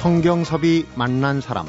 [0.00, 1.66] 성경섭이 만난 사람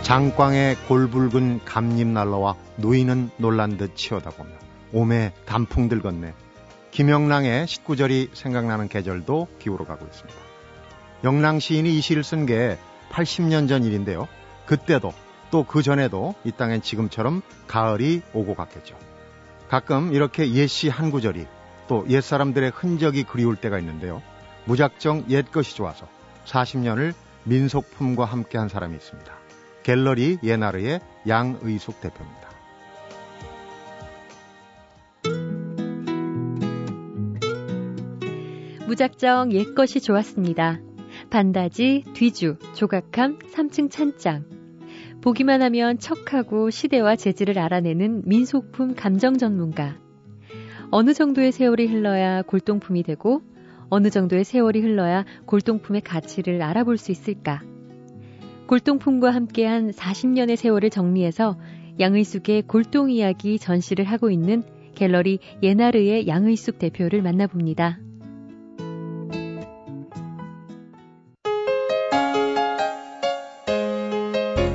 [0.00, 4.52] 장광에 골붉은 감잎 날라와 누이는 놀란 듯 치어다 보며
[4.94, 6.32] 오매 단풍 들 건네
[6.92, 10.40] 김영랑의 19절이 생각나는 계절도 기울어 가고 있습니다.
[11.24, 12.78] 영랑 시인이 이 시를 쓴 게
[13.10, 14.28] 80년 전 일인데요.
[14.64, 15.12] 그때도
[15.54, 18.98] 또 그 전에도 이 땅엔 지금처럼 가을이 오고 갔겠죠.
[19.68, 21.46] 가끔 이렇게 옛시 한 구절이
[21.86, 24.20] 또 옛사람들의 흔적이 그리울 때가 있는데요.
[24.64, 26.08] 무작정 옛것이 좋아서
[26.44, 27.14] 40년을
[27.44, 29.32] 민속품과 함께 한 사람이 있습니다.
[29.84, 30.98] 갤러리 예나르의
[31.28, 32.48] 양의숙 대표입니다.
[38.88, 40.80] 무작정 옛것이 좋았습니다.
[41.30, 44.53] 반다지, 뒤주, 조각함, 3층 찬장.
[45.24, 49.96] 보기만 하면 척하고 시대와 재질을 알아내는 민속품 감정 전문가.
[50.90, 53.40] 어느 정도의 세월이 흘러야 골동품이 되고
[53.88, 57.62] 어느 정도의 세월이 흘러야 골동품의 가치를 알아볼 수 있을까?
[58.66, 61.56] 골동품과 함께한 40년의 세월을 정리해서
[61.98, 64.62] 양의숙의 골동 이야기 전시를 하고 있는
[64.94, 68.03] 갤러리 예나르의 양의숙 대표를 만나봅니다.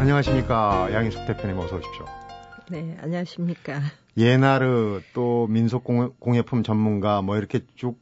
[0.10, 2.04] 안녕하십니까 양희숙 대표님 어서 오십시오.
[2.72, 3.80] 네, 안녕하십니까.
[4.18, 8.00] 예나르 또 민속 공예품 전문가 뭐 이렇게 쭉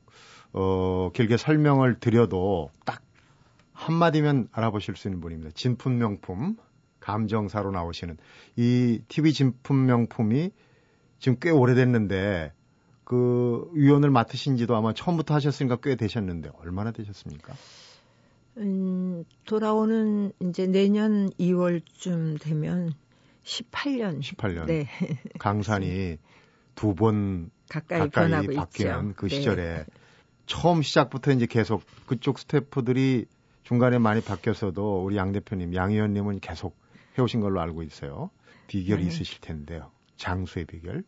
[0.54, 3.02] 어, 길게 설명을 드려도 딱
[3.74, 5.52] 한마디면 알아보실 수 있는 분입니다.
[5.54, 6.56] 진품 명품
[7.02, 8.18] 감정사로 나오시는
[8.56, 10.52] 이 TV 진품 명품이
[11.20, 12.54] 지금 꽤 오래됐는데
[13.04, 17.54] 그 위원을 맡으신 지도 아마 처음부터 하셨으니까 꽤 되셨는데 얼마나 되셨습니까?
[18.60, 18.97] 음,
[19.46, 22.94] 돌아오는 이제 내년 2월쯤 되면
[23.44, 24.22] 18년.
[24.22, 24.66] 18년.
[24.66, 24.88] 네.
[25.40, 26.18] 강산이
[26.76, 29.14] 두 번 가까이, 가까이 바뀌는 있죠.
[29.16, 29.86] 그 시절에 네.
[30.46, 33.26] 처음 시작부터 이제 계속 그쪽 스태프들이
[33.64, 36.78] 중간에 많이 바뀌어서도 우리 양 대표님, 양 의원님은 계속
[37.18, 38.30] 해오신 걸로 알고 있어요.
[38.68, 39.10] 비결이 네.
[39.10, 39.92] 있으실 텐데요.
[40.16, 41.04] 장수의 비결.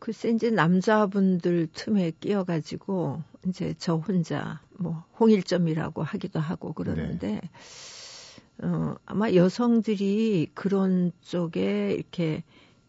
[0.00, 8.66] 글쎄 이제 남자분들 틈에 끼어가지고 이제 저 혼자 뭐 홍일점이라고 하기도 하고 그러는데 네.
[8.66, 12.42] 어, 아마 여성들이 그런 쪽에 이렇게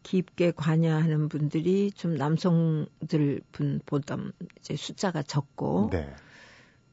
[0.03, 4.17] 깊게 관여하는 분들이 좀 남성들 분보다
[4.59, 6.11] 이제 숫자가 적고 네.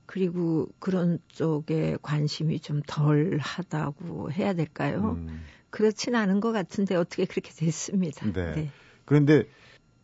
[0.05, 5.17] 그리고 그런 쪽에 관심이 좀 덜 하다고 해야 될까요?
[5.19, 5.45] 음.
[5.71, 8.27] 그렇진 않은 것 같은데 어떻게 그렇게 됐습니다.
[8.33, 8.55] 네.
[8.55, 8.71] 네.
[9.05, 9.47] 그런데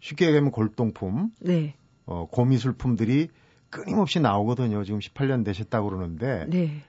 [0.05, 1.75] 쉽게 얘기하면 골동품, 네.
[2.05, 3.29] 어, 고미술품들이
[3.71, 4.85] 끊임없이 나오거든요.
[4.85, 6.83] 지금 18년 되셨다고 그러는데 네.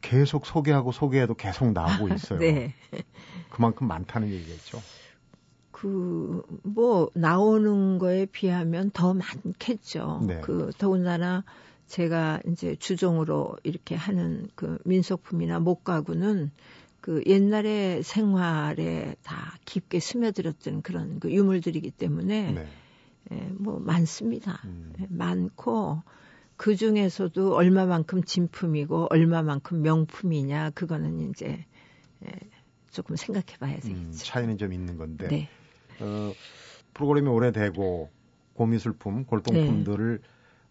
[0.00, 2.40] 계속 소개하고 소개해도 계속 나오고 있어요.
[2.40, 2.74] 네.
[3.50, 4.82] 그만큼 많다는 얘기겠죠.
[5.70, 10.24] 그, 뭐, 나오는 거에 비하면 더 많겠죠.
[10.26, 10.40] 네.
[10.40, 11.44] 그, 더군다나
[11.86, 16.50] 제가 이제 주종으로 이렇게 하는 그 민속품이나 목가구는
[17.06, 22.66] 그 옛날의 생활에 다 깊게 스며들었던 그런 그 유물들이기 때문에 네.
[23.30, 24.60] 예, 뭐 많습니다.
[24.64, 24.92] 음.
[24.98, 26.02] 예, 많고
[26.56, 31.64] 그 중에서도 얼마만큼 진품이고 얼마만큼 명품이냐 그거는 이제
[32.26, 32.32] 예,
[32.90, 34.00] 조금 생각해 봐야 음, 되겠죠.
[34.00, 35.28] 음, 차이는 좀 있는 건데.
[35.28, 35.48] 네.
[36.00, 36.34] 어,
[36.92, 38.10] 프로그램이 오래되고
[38.54, 40.28] 고미술품, 골동품들을 네.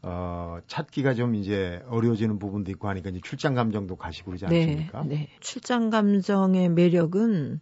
[0.08, 5.02] 어, 찾기가 좀 이제 어려워지는 부분도 있고 하니까 이제 출장 감정도 가시고 그러지 네, 않습니까?
[5.02, 5.30] 네, 네.
[5.40, 7.60] 출장 감정의 매력은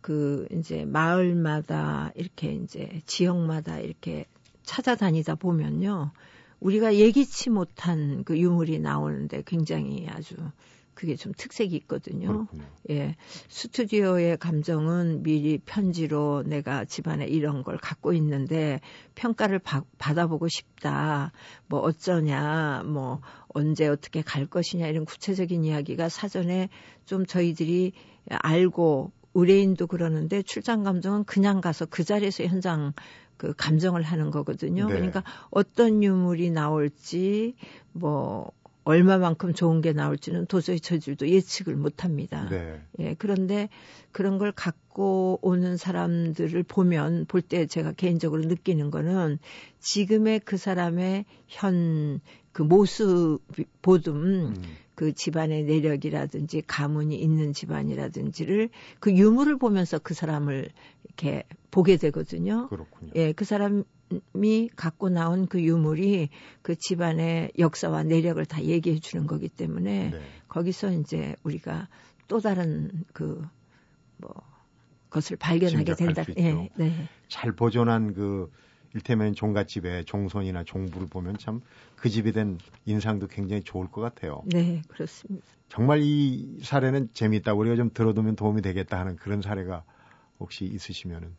[0.00, 4.26] 그 이제 마을마다 이렇게 이제 지역마다 이렇게
[4.62, 6.12] 찾아다니다 보면요.
[6.62, 10.36] 우리가 예기치 못한 그 유물이 나오는데 굉장히 아주
[10.94, 12.28] 그게 좀 특색이 있거든요.
[12.28, 12.64] 그렇군요.
[12.90, 13.16] 예.
[13.48, 18.80] 스튜디오의 감정은 미리 편지로 내가 집안에 이런 걸 갖고 있는데
[19.14, 21.32] 평가를 바, 받아보고 싶다.
[21.66, 26.68] 뭐 어쩌냐, 뭐 언제 어떻게 갈 것이냐 이런 구체적인 이야기가 사전에
[27.06, 27.92] 좀 저희들이
[28.28, 32.92] 알고 의뢰인도 그러는데 출장 감정은 그냥 가서 그 자리에서 현장
[33.42, 34.86] 그 감정을 하는 거거든요.
[34.86, 34.94] 네.
[34.94, 37.56] 그러니까 어떤 유물이 나올지
[37.90, 38.52] 뭐
[38.84, 42.46] 얼마만큼 좋은 게 나올지는 도저히 저질도 예측을 못 합니다.
[42.48, 42.80] 네.
[43.00, 43.68] 예, 그런데
[44.12, 49.40] 그런 걸 갖고 오는 사람들을 보면 볼 때 제가 개인적으로 느끼는 거는
[49.80, 52.20] 지금의 그 사람의 현
[52.52, 53.40] 그 모습
[53.80, 54.62] 보듬 음.
[55.02, 58.68] 그 집안의 내력이라든지 가문이 있는 집안이라든지를
[59.00, 60.70] 그 유물을 보면서 그 사람을
[61.04, 62.68] 이렇게 보게 되거든요.
[62.68, 63.10] 그렇군요.
[63.16, 63.82] 예, 그 사람
[64.36, 66.28] 이 갖고 나온 그 유물이
[66.62, 70.20] 그 집안의 역사와 내력을 다 얘기해 주는 거기 때문에 네.
[70.46, 71.88] 거기서 이제 우리가
[72.28, 73.42] 또 다른 그
[74.22, 74.32] 뭐
[75.10, 76.24] 것을 발견하게 된다.
[76.38, 77.08] 예, 네.
[77.28, 78.50] 잘 보존한 그
[78.94, 81.60] 일테면 종갓집의 종손이나 종부를 보면 참
[82.02, 84.42] 그 집에 된 인상도 굉장히 좋을 것 같아요.
[84.44, 85.46] 네, 그렇습니다.
[85.68, 87.54] 정말 이 사례는 재미있다.
[87.54, 89.84] 우리가 좀 들어두면 도움이 되겠다 하는 그런 사례가
[90.40, 91.36] 혹시 있으시면은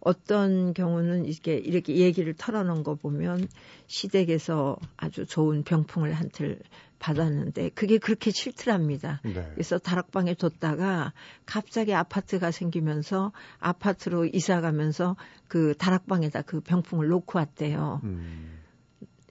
[0.00, 3.48] 어떤 경우는 이렇게 이렇게 얘기를 털어놓은 거 보면
[3.86, 6.60] 시댁에서 아주 좋은 병풍을 한틀
[7.02, 9.20] 받았는데 그게 그렇게 싫더랍니다.
[9.24, 9.50] 네.
[9.54, 11.12] 그래서 다락방에 뒀다가
[11.44, 15.16] 갑자기 아파트가 생기면서 아파트로 이사 가면서
[15.48, 18.00] 그 다락방에다 그 병풍을 놓고 왔대요.
[18.04, 18.60] 음.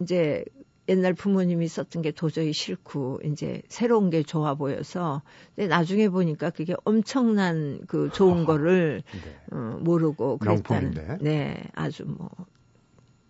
[0.02, 0.44] 이제
[0.90, 5.22] 옛날 부모님이 썼던 게 도저히 싫고 이제 새로운 게 좋아 보여서
[5.56, 9.58] 근데 나중에 보니까 그게 엄청난 그 좋은 거를 네.
[9.58, 11.18] 어, 모르고 그랬다는 명품인데.
[11.22, 12.30] 네 아주 뭐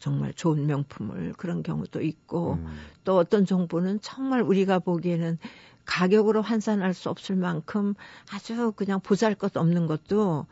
[0.01, 2.67] 정말 좋은 명품을 그런 경우도 있고 음.
[3.03, 5.37] 또 어떤 정보는 정말 우리가 보기에는
[5.85, 7.93] 가격으로 환산할 수 없을 만큼
[8.33, 10.47] 아주 그냥 보잘 것 없는 것도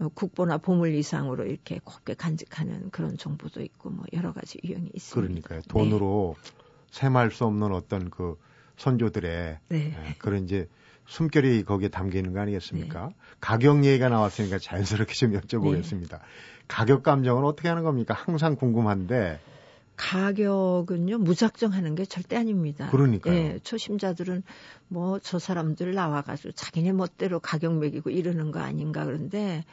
[0.00, 5.28] 어, 국보나 보물 이상으로 이렇게 곱게 간직하는 그런 정보도 있고 뭐 여러 가지 유형이 있습니다.
[5.28, 5.62] 그러니까요.
[5.68, 6.50] 돈으로 네.
[6.92, 8.38] 셈할 수 없는 어떤 그
[8.76, 9.78] 선조들의 네.
[9.78, 10.68] 네, 그런 이제
[11.06, 13.06] 숨결이 거기에 담겨 있는 거 아니겠습니까?
[13.06, 13.14] 네.
[13.40, 16.10] 가격 얘기가 나왔으니까 자연스럽게 좀 여쭤보겠습니다.
[16.10, 16.18] 네.
[16.68, 18.14] 가격 감정은 어떻게 하는 겁니까?
[18.14, 19.40] 항상 궁금한데.
[19.96, 22.90] 가격은요 무작정 하는 게 절대 아닙니다.
[22.90, 23.34] 그러니까요.
[23.34, 24.42] 예, 초심자들은
[24.88, 29.64] 뭐 저 사람들 나와가지고 자기네 멋대로 가격 매기고 이러는 거 아닌가 그런데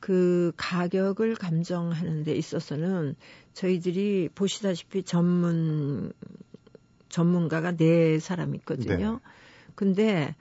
[0.00, 3.14] 그 가격을 감정하는 데 있어서는
[3.54, 6.12] 저희들이 보시다시피 전문
[7.08, 9.12] 전문가가 네 사람 있거든요.
[9.12, 9.18] 네.
[9.76, 10.34] 근데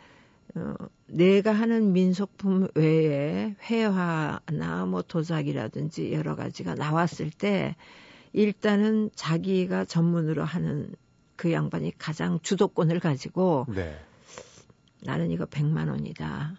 [0.56, 0.74] 어,
[1.12, 7.76] 내가 하는 민속품 외에 회화나 뭐 도자기라든지 여러 가지가 나왔을 때
[8.34, 10.96] 일단은 자기가 전문으로 하는
[11.36, 14.00] 그 양반이 가장 주도권을 가지고 네.
[15.02, 16.56] 나는 이거 100만 원이다.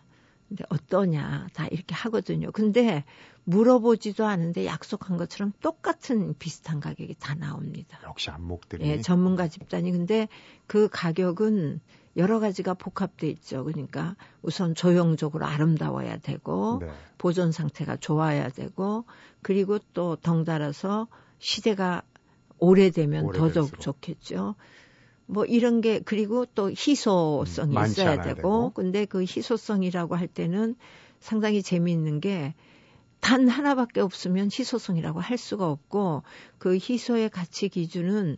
[0.48, 2.50] 근데 어떠냐 다 이렇게 하거든요.
[2.52, 3.04] 근데
[3.44, 7.98] 물어보지도 않은데 약속한 것처럼 똑같은 비슷한 가격이 다 나옵니다.
[8.04, 8.86] 역시 안목들이.
[8.86, 10.28] 예, 전문가 집단이 근데
[10.66, 11.80] 그 가격은
[12.16, 13.64] 여러 가지가 복합돼 있죠.
[13.64, 16.88] 그러니까 우선 조형적으로 아름다워야 되고 네.
[17.18, 19.04] 보존 상태가 좋아야 되고
[19.40, 22.02] 그리고 또 덩달아서 시대가
[22.58, 23.54] 오래되면 오래될수록.
[23.54, 24.54] 더더욱 좋겠죠.
[25.26, 30.76] 뭐 이런 게 그리고 또 희소성이 음, 있어야 되고, 되고 근데 그 희소성이라고 할 때는
[31.20, 32.54] 상당히 재미있는 게
[33.22, 36.24] 단 하나밖에 없으면 희소성이라고 할 수가 없고
[36.58, 38.36] 그 희소의 가치 기준은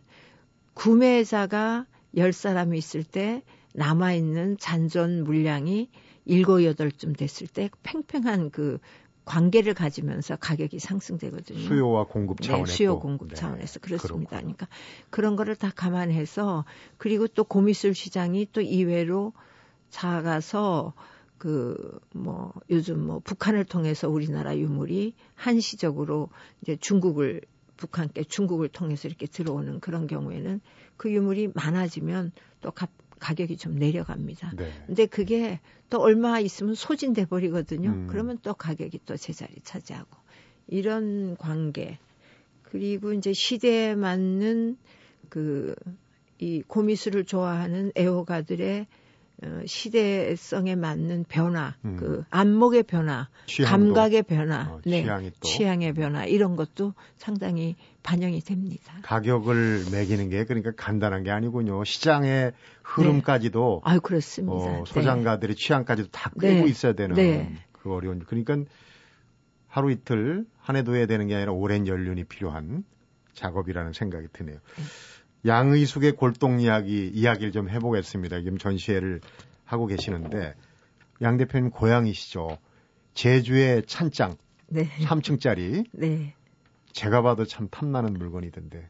[0.75, 1.87] 구매자가
[2.17, 3.41] 열 사람이 있을 때
[3.75, 5.89] 남아있는 잔존 물량이
[6.25, 8.79] 일곱 여덟쯤 됐을 때 팽팽한 그
[9.25, 11.59] 관계를 가지면서 가격이 상승되거든요.
[11.59, 12.71] 수요와 공급 네, 차원에서.
[12.71, 14.37] 네, 수요 공급 네, 차원에서 그렇습니다.
[14.37, 14.67] 그러니까
[15.09, 16.65] 그런 거를 다 감안해서
[16.97, 19.33] 그리고 또 고미술 시장이 또 이외로
[19.89, 20.93] 작아서
[21.37, 21.75] 그
[22.13, 26.29] 뭐 요즘 뭐 북한을 통해서 우리나라 유물이 한시적으로
[26.61, 27.41] 이제 중국을
[27.77, 30.61] 북한께 중국을 통해서 이렇게 들어오는 그런 경우에는
[30.95, 32.31] 그 유물이 많아지면
[32.61, 32.87] 또 가,
[33.19, 34.53] 가격이 좀 내려갑니다.
[34.55, 34.71] 네.
[34.85, 35.59] 근데 그게
[35.89, 37.89] 또 얼마 있으면 소진돼 버리거든요.
[37.89, 38.07] 음.
[38.09, 40.09] 그러면 또 가격이 또 제자리 차지하고
[40.67, 41.99] 이런 관계
[42.63, 44.77] 그리고 이제 시대에 맞는
[45.29, 45.75] 그
[46.39, 48.85] 이 고미술을 좋아하는 애호가들의 어,
[49.65, 51.97] 시대성에 맞는 변화, 음.
[51.97, 55.05] 그 안목의 변화, 취향도, 감각의 변화, 어, 네,
[55.41, 58.93] 취향의 변화 이런 것도 상당히 반영이 됩니다.
[59.03, 61.83] 가격을 매기는 게 그러니까 간단한 게 아니군요.
[61.83, 63.91] 시장의 흐름까지도 네.
[63.91, 64.53] 아 그렇습니다.
[64.53, 65.61] 어, 소장가들의 네.
[65.61, 66.69] 취향까지도 다 끌고 네.
[66.69, 67.53] 있어야 되는 네.
[67.71, 68.19] 그 어려운.
[68.19, 68.57] 그러니까
[69.67, 72.85] 하루 이틀 한 해도 해야 되는 게 아니라 오랜 연륜이 필요한
[73.33, 74.59] 작업이라는 생각이 드네요.
[75.45, 75.51] 네.
[75.51, 78.39] 양의숙의 골동 이야기 이야기를 좀 해보겠습니다.
[78.39, 79.21] 지금 전시회를
[79.63, 80.55] 하고 계시는데
[81.21, 82.57] 양 대표님 고향이시죠.
[83.13, 84.37] 제주의 찬장
[84.67, 84.89] 네.
[85.01, 85.85] 3층짜리.
[85.91, 86.33] 네.
[86.91, 88.89] 제가 봐도 참 탐나는 물건이던데.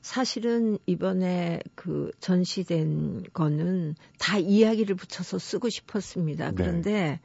[0.00, 6.50] 사실은 이번에 그 전시된 거는 다 이야기를 붙여서 쓰고 싶었습니다.
[6.50, 6.54] 네.
[6.56, 7.20] 그런데 네.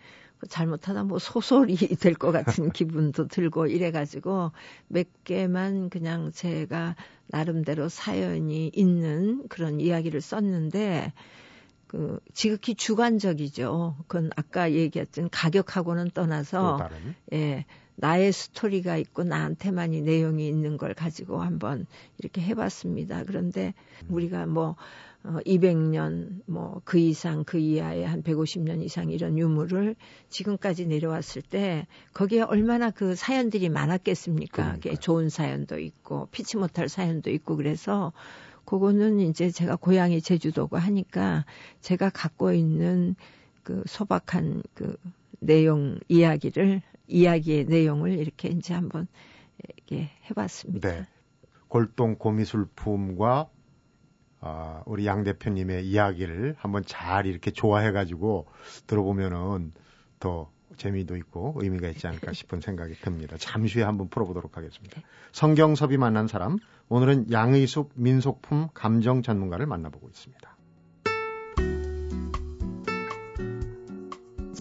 [0.49, 4.51] 잘못하다 뭐 소설이 될 것 같은 기분도 들고 이래가지고
[4.87, 6.95] 몇 개만 그냥 제가
[7.27, 11.13] 나름대로 사연이 있는 그런 이야기를 썼는데
[11.87, 13.95] 그 지극히 주관적이죠.
[14.07, 16.89] 그건 아까 얘기했던 가격하고는 떠나서
[17.33, 17.65] 예
[17.95, 21.87] 나의 스토리가 있고 나한테만이 내용이 있는 걸 가지고 한번
[22.19, 23.23] 이렇게 해봤습니다.
[23.25, 24.13] 그런데 음.
[24.13, 24.75] 우리가 뭐
[25.23, 29.95] 어, 200년, 뭐, 그 이상, 그 이하의 한 150년 이상 이런 유물을
[30.29, 34.73] 지금까지 내려왔을 때, 거기에 얼마나 그 사연들이 많았겠습니까?
[34.73, 38.13] 그게 좋은 사연도 있고, 피치 못할 사연도 있고, 그래서,
[38.65, 41.45] 그거는 이제 제가 고향이 제주도고 하니까,
[41.81, 43.15] 제가 갖고 있는
[43.63, 44.95] 그 소박한 그
[45.39, 49.07] 내용 이야기를 이야기의 내용을 이렇게 이제 한번
[49.63, 50.89] 이렇게 해봤습니다.
[50.89, 51.07] 네.
[51.67, 53.49] 골동 고미술품과
[54.39, 58.47] 어, 우리 양 대표님의 이야기를 한번 잘 이렇게 좋아해가지고
[58.85, 59.71] 들어보면은
[60.19, 63.35] 더 재미도 있고 의미가 있지 않을까 싶은 생각이 듭니다.
[63.39, 65.01] 잠시 후에 한번 풀어보도록 하겠습니다.
[65.31, 66.57] 성경섭이 만난 사람,
[66.89, 70.57] 오늘은 양의숙 민속품 감정 전문가를 만나보고 있습니다.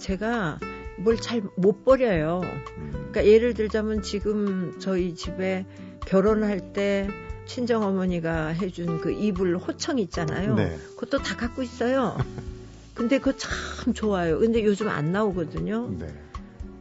[0.00, 0.59] 제가
[0.99, 2.40] 뭘 잘 못 버려요.
[2.78, 2.92] 음.
[2.92, 5.66] 그러니까 예를 들자면 지금 저희 집에
[6.06, 7.09] 결혼할 때
[7.46, 10.54] 친정 어머니가 해준 그 이불 호청 있잖아요.
[10.54, 10.76] 네.
[10.96, 12.16] 그것도 다 갖고 있어요.
[12.94, 14.38] 근데 그거 참 좋아요.
[14.38, 15.90] 근데 요즘 안 나오거든요.
[15.98, 16.06] 네.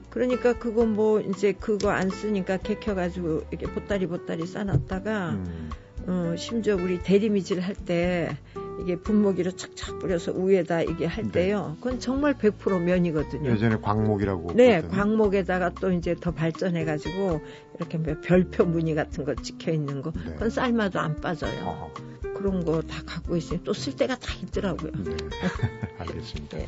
[0.10, 5.70] 그러니까 그거 뭐 이제 그거 안 쓰니까 개켜가지고 이렇게 보따리 보따리 싸놨다가 음.
[6.08, 8.38] 어, 심지어 우리 대리미질 할 때
[8.82, 11.32] 이게 분무기로 착착 뿌려서 위에다 이게 할 네.
[11.32, 11.76] 때요.
[11.80, 13.50] 그건 정말 100% 면이거든요.
[13.52, 14.54] 예전에 광목이라고.
[14.54, 14.94] 네, 그랬더니.
[14.94, 17.42] 광목에다가 또 이제 더 발전해가지고
[17.78, 20.12] 이렇게 뭐 별표 무늬 같은 거 찍혀 있는 거.
[20.12, 20.34] 네.
[20.34, 21.54] 그건 삶아도 안 빠져요.
[21.66, 21.94] 어허.
[22.36, 23.60] 그런 거 다 갖고 있어요.
[23.64, 24.92] 또쓸 때가 다 있더라고요.
[25.04, 25.16] 네.
[26.00, 26.58] 알겠습니다.
[26.58, 26.68] 네.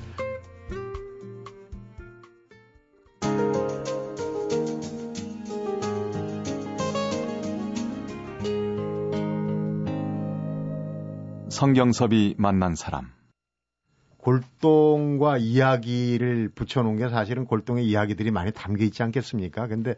[11.57, 13.07] 성경섭이 만난 사람.
[14.17, 19.65] 골동과 이야기를 붙여놓은 게 사실은 골동의 이야기들이 많이 담겨 있지 않겠습니까?
[19.65, 19.95] 근데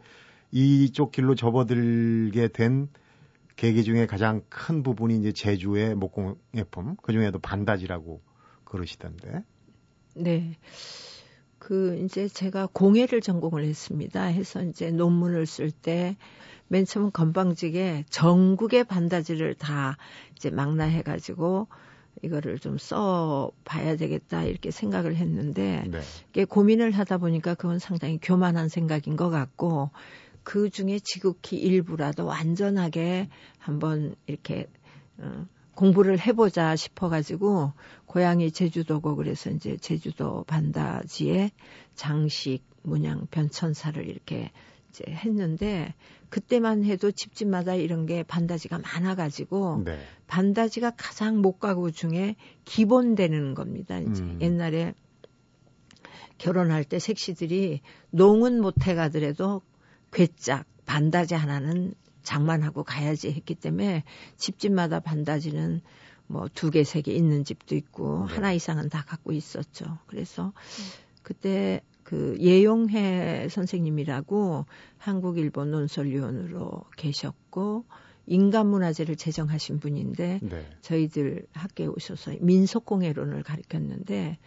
[0.52, 2.88] 이쪽 길로 접어들게 된
[3.56, 8.22] 계기 중에 가장 큰 부분이 이제 제주의 목공예품, 그 중에도 반다지라고
[8.64, 9.44] 그러시던데.
[10.16, 10.56] 네.
[11.58, 14.22] 그 이제 제가 공예를 전공을 했습니다.
[14.22, 16.16] 해서 이제 논문을 쓸 때
[16.72, 19.96] 맨 처음 건방지게 전국의 반다지를 다
[20.36, 21.66] 이제 망라해 가지고
[22.22, 26.00] 이거를 좀 써 봐야 되겠다 이렇게 생각을 했는데 네.
[26.30, 29.90] 이게 고민을 하다 보니까 그건 상당히 교만한 생각인 것 같고
[30.44, 34.68] 그 중에 지극히 일부라도 완전하게 한번 이렇게
[35.18, 37.72] 어, 공부를 해보자 싶어가지고
[38.06, 41.50] 고향이 제주도고 그래서 이제 제주도 반다지에
[41.96, 44.52] 장식 문양 변천사를 이렇게
[44.90, 45.94] 이제 했는데
[46.28, 49.98] 그때만 해도 집집마다 이런 게 반다지가 많아가지고 네.
[50.26, 53.98] 반다지가 가장 목가구 중에 기본 되는 겁니다.
[53.98, 54.38] 이제 음.
[54.40, 54.94] 옛날에
[56.38, 57.80] 결혼할 때 색시들이
[58.10, 59.62] 농은 못 해가더라도
[60.12, 64.04] 괴짝 반다지 하나는 장만하고 가야지 했기 때문에
[64.36, 65.80] 집집마다 반다지는
[66.26, 68.34] 뭐 두 개, 세 개 있는 집도 있고 네.
[68.34, 69.98] 하나 이상은 다 갖고 있었죠.
[70.06, 70.84] 그래서 음.
[71.22, 74.66] 그때 그 예용해 선생님이라고
[74.98, 77.84] 한국 일본 논설위원으로 계셨고
[78.26, 80.68] 인간문화재를 제정하신 분인데 네.
[80.80, 84.38] 저희들 학교에 오셔서 민속공예론을 가르쳤는데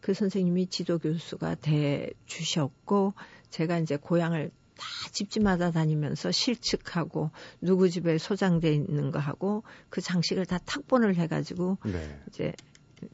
[0.00, 3.14] 그 선생님이 지도 교수가 돼 주셨고
[3.50, 7.30] 제가 이제 고향을 다 집집마다 다니면서 실측하고
[7.60, 12.20] 누구 집에 소장돼 있는 거 하고 그 장식을 다 탁본을 해가지고 네.
[12.28, 12.52] 이제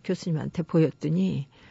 [0.04, 1.69] 교수님한테 보였더니 어,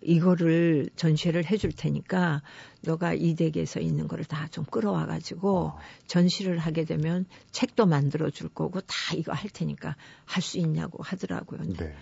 [0.00, 2.42] 이거를 전시회를 해줄 테니까
[2.82, 5.78] 너가 이 댁에서 있는 거를 다 좀 끌어와 가지고 어.
[6.06, 11.62] 전시를 하게 되면 책도 만들어 줄 거고 다 이거 할 테니까 할 수 있냐고 하더라고요.
[11.76, 11.94] 네.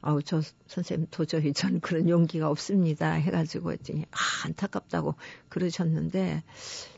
[0.00, 5.14] 아우 저 선생님 도저히 저는 그런 용기가 없습니다 해가지고 했더니 아 안타깝다고
[5.48, 6.42] 그러셨는데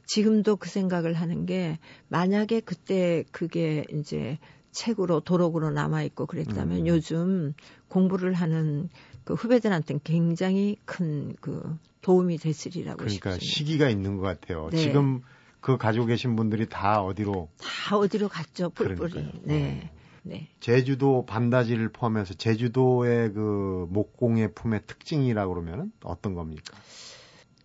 [0.06, 4.38] 지금도 그 생각을 하는 게 만약에 그때 그게 이제
[4.72, 6.86] 책으로 도록으로 남아 있고 그랬다면 음.
[6.86, 7.54] 요즘
[7.88, 8.88] 공부를 하는
[9.26, 13.44] 그 후배들한테는 굉장히 큰 그 도움이 됐으리라고 그러니까 싶습니다.
[13.44, 14.68] 시기가 있는 것 같아요.
[14.70, 14.78] 네.
[14.78, 15.22] 지금
[15.60, 18.70] 그 가지고 계신 분들이 다 어디로 다 어디로 갔죠.
[18.70, 19.40] 뿔뿔이.
[19.42, 19.90] 네.
[20.22, 20.48] 네.
[20.60, 26.76] 제주도 반다지를 포함해서 제주도의 그 목공예품의 특징이라고 그러면 어떤 겁니까?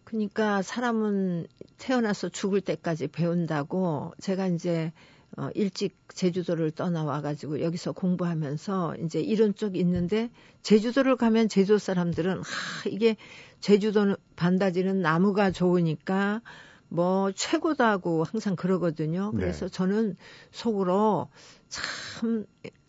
[0.04, 1.46] 그러니까 사람은
[1.78, 4.92] 태어나서 죽을 때까지 배운다고 제가 이제
[5.38, 10.30] 어, 일찍 제주도를 떠나와가지고 여기서 공부하면서 이제 이런 쪽 있는데
[10.62, 13.16] 제주도를 가면 제주도 사람들은 하, 이게
[13.62, 16.42] 제주도 반다지는 나무가 좋으니까
[16.90, 19.32] 뭐 최고다고 항상 그러거든요.
[19.34, 19.40] 네.
[19.40, 19.72] 그래서 네.
[19.72, 20.18] 저는
[20.52, 21.30] 속으로
[21.70, 22.46] 참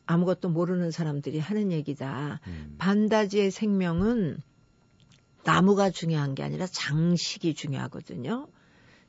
[0.07, 2.41] 아무것도 모르는 사람들이 하는 얘기다.
[2.49, 2.75] 음.
[2.79, 4.39] 반다지의 생명은
[5.45, 8.49] 나무가 중요한 게 아니라 장식이 중요하거든요.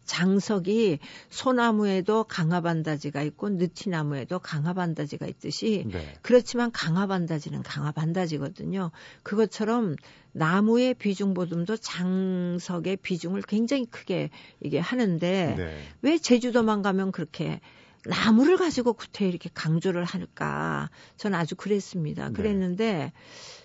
[0.05, 6.17] 장석이 소나무에도 강화반다지가 있고 느티나무에도 강화반다지가 있듯이 네.
[6.21, 8.91] 그렇지만 강화반다지는 강화반다지거든요.
[9.23, 9.95] 그것처럼
[10.33, 14.29] 나무의 비중 보듬도 장석의 비중을 굉장히 크게
[14.61, 15.81] 이게 하는데 네.
[16.01, 17.59] 왜 제주도만 가면 그렇게
[18.05, 20.89] 나무를 가지고 구태 이렇게 강조를 할까?
[21.15, 22.27] 저는 아주 그랬습니다.
[22.27, 22.33] 네.
[22.33, 23.13] 그랬는데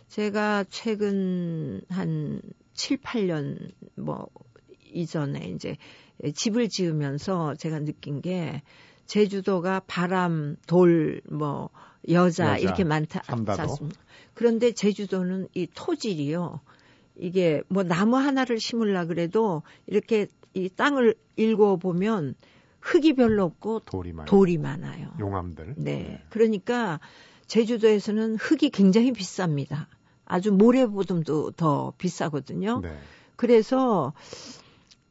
[0.08, 2.40] 제가 최근 한
[2.74, 4.28] 7, 8년 뭐
[4.92, 5.76] 이전에 이제
[6.34, 8.62] 집을 지으면서 제가 느낀 게
[9.06, 11.70] 제주도가 바람, 돌, 뭐
[12.08, 14.00] 여자, 여자 이렇게 많다 않습니까?
[14.34, 16.60] 그런데 제주도는 이 토질이요.
[17.16, 22.34] 이게 뭐 나무 하나를 심으려 그래도 이렇게 이 땅을 읽어 보면
[22.80, 24.26] 흙이 별로 없고 돌이, 많아요.
[24.26, 25.08] 돌이 많아요.
[25.18, 25.74] 용암들.
[25.76, 25.94] 네.
[25.94, 26.22] 네.
[26.30, 27.00] 그러니까
[27.46, 29.86] 제주도에서는 흙이 굉장히 비쌉니다.
[30.24, 32.80] 아주 모래보듬도 더 비싸거든요.
[32.80, 32.96] 네.
[33.36, 34.12] 그래서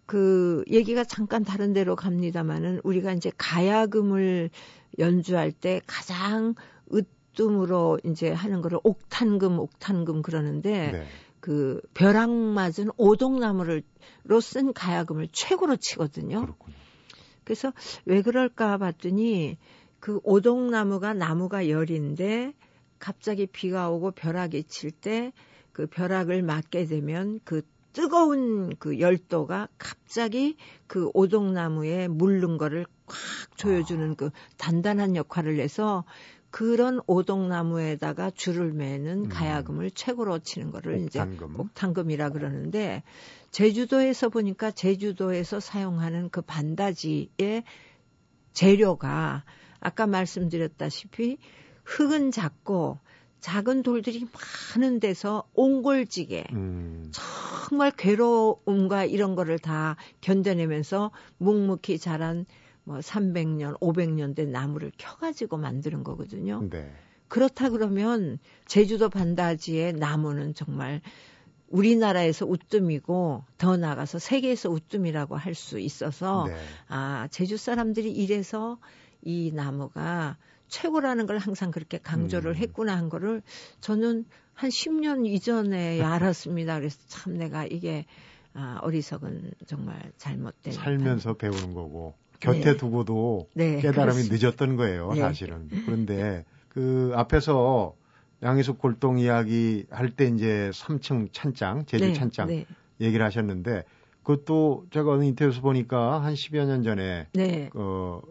[0.07, 4.49] 그 얘기가 잠깐 다른 데로 갑니다만은 우리가 이제 가야금을
[4.97, 6.55] 연주할 때 가장
[6.91, 11.05] 으뜸으로 이제 하는 거를 옥탄금 옥탄금 그러는데 네.
[11.39, 16.41] 그 벼락 맞은 오동나무를로 쓴 가야금을 최고로 치거든요.
[16.41, 16.75] 그렇군요.
[17.43, 17.71] 그래서
[18.05, 19.57] 왜 그럴까 봤더니
[19.99, 22.53] 그 오동나무가 나무가 열인데
[22.97, 25.31] 갑자기 비가 오고 벼락이 칠 때
[25.77, 27.61] 그 벼락을 맞게 되면 그
[27.97, 33.17] 뜨거운 그 열도가 갑자기 그 오동나무에 물른 거를 꽉
[33.57, 36.03] 조여주는 그 단단한 역할을 해서
[36.51, 39.29] 그런 오동나무에다가 줄을 매는 음.
[39.29, 41.07] 가야금을 최고로 치는 거를 옥탄금.
[41.07, 43.01] 이제 옥탄금이라 그러는데
[43.49, 47.63] 제주도에서 보니까 제주도에서 사용하는 그 반다지의
[48.53, 49.43] 재료가
[49.79, 51.39] 아까 말씀드렸다시피
[51.83, 52.99] 흙은 작고
[53.39, 54.25] 작은 돌들이
[54.75, 57.11] 많은 데서 옹골지게 음.
[57.11, 62.45] 정말 괴로움과 이런 거를 다 견뎌내면서 묵묵히 자란
[62.83, 66.67] 뭐 300년, 500년 된 나무를 켜가지고 만드는 거거든요.
[66.69, 66.89] 네.
[67.27, 71.01] 그렇다 그러면 제주도 반다지의 나무는 정말
[71.67, 76.55] 우리나라에서 우뜸이고 더 나가서 세계에서 우뜸이라고 할 수 있어서 네.
[76.87, 78.77] 아 제주 사람들이 이래서
[79.21, 80.37] 이 나무가
[80.67, 82.55] 최고라는 걸 항상 그렇게 강조를 음.
[82.55, 83.41] 했구나 한 거를
[83.81, 86.79] 저는 한 10년 이전에 알았습니다.
[86.79, 88.05] 그래서 참 내가 이게
[88.53, 91.37] 아, 어리석은 정말 잘못된 살면서 단...
[91.51, 92.77] 배우는 거고 곁에 네.
[92.77, 94.47] 두고도 네, 깨달음이 그렇습니다.
[94.47, 95.21] 늦었던 거예요, 네.
[95.21, 95.69] 사실은.
[95.85, 97.95] 그런데 그 앞에서
[98.43, 102.65] 양희숙 골동 이야기 할 때 이제 3층 찬장, 제주 네, 찬장 네.
[103.01, 103.83] 얘기를 하셨는데
[104.23, 107.69] 그것도 제가 어느 인터뷰에서 보니까 한 10여 년 전에 네.
[107.73, 108.21] 어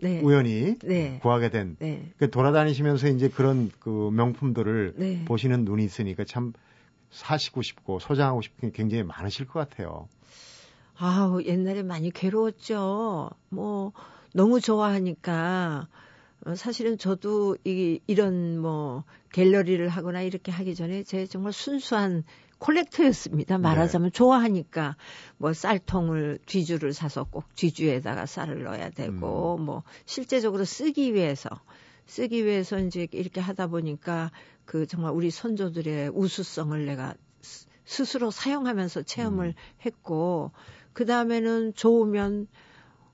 [0.00, 0.20] 네.
[0.22, 1.18] 우연히 네.
[1.22, 2.12] 구하게 된 네.
[2.18, 5.24] 그 돌아다니시면서 이제 그런 그 명품들을 네.
[5.24, 6.52] 보시는 눈이 있으니까 참
[7.10, 10.08] 사시고 싶고 소장하고 싶은 게 굉장히 많으실 것 같아요.
[10.96, 13.30] 아우 옛날에 많이 괴로웠죠.
[13.50, 13.92] 뭐
[14.34, 15.88] 너무 좋아하니까
[16.46, 22.24] 어, 사실은 저도 이, 이런 뭐 갤러리를 하거나 이렇게 하기 전에 제 정말 순수한
[22.58, 23.58] 콜렉터였습니다.
[23.58, 24.16] 말하자면 네.
[24.16, 24.96] 좋아하니까
[25.36, 29.64] 뭐 쌀통을 뒤주를 사서 꼭 뒤주에다가 쌀을 넣어야 되고 음.
[29.64, 31.48] 뭐 실제적으로 쓰기 위해서
[32.06, 34.32] 쓰기 위해서 이제 이렇게 하다 보니까
[34.64, 37.14] 그 정말 우리 선조들의 우수성을 내가
[37.84, 39.52] 스스로 사용하면서 체험을 음.
[39.84, 40.50] 했고
[40.92, 42.48] 그 다음에는 좋으면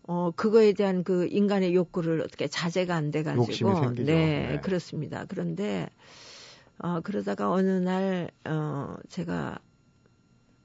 [0.06, 5.24] 어 그거에 대한 그 인간의 욕구를 어떻게 자제가 안 돼가지고 네, 네 그렇습니다.
[5.28, 5.88] 그런데
[6.78, 9.58] 어, 그러다가 어느 날, 어, 제가,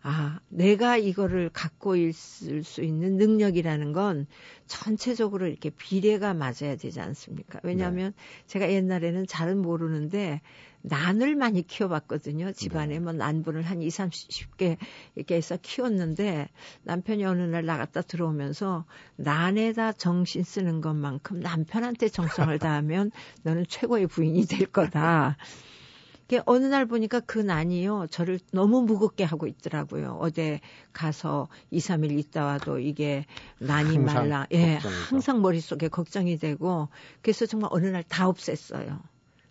[0.01, 4.27] 아, 내가 이거를 갖고 있을 수 있는 능력이라는 건
[4.65, 7.59] 전체적으로 이렇게 비례가 맞아야 되지 않습니까?
[7.63, 8.43] 왜냐하면 네.
[8.47, 10.41] 제가 옛날에는 잘은 모르는데
[10.81, 12.53] 난을 많이 키워봤거든요.
[12.53, 12.99] 집안에 네.
[12.99, 14.77] 뭐 난분을 한 2, 30개
[15.15, 16.47] 이렇게 해서 키웠는데
[16.83, 18.85] 남편이 어느 날 나갔다 들어오면서
[19.17, 23.11] 난에다 정신 쓰는 것만큼 남편한테 정성을 다하면
[23.43, 25.35] 너는 최고의 부인이 될 거다.
[26.45, 30.17] 어느 날 보니까 그 난이요, 저를 너무 무겁게 하고 있더라고요.
[30.21, 30.59] 어제
[30.93, 33.25] 가서 2, 3일 있다 와도 이게
[33.59, 34.45] 난이 말라.
[34.53, 34.75] 예,
[35.09, 36.89] 항상 머릿속에 걱정이 되고,
[37.21, 38.99] 그래서 정말 어느 날 다 없앴어요.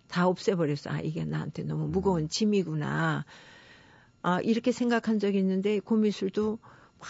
[0.09, 0.91] 다 없애버렸어.
[0.91, 1.91] 아, 이게 나한테 너무 음.
[1.91, 3.25] 무거운 짐이구나.
[4.23, 6.59] 아, 이렇게 생각한 적이 있는데, 고미술도
[6.99, 7.09] 막